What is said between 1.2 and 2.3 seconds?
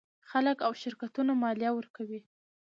مالیه ورکوي.